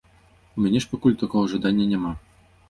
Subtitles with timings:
[0.55, 2.17] У мяне ж пакуль такога жадання няма.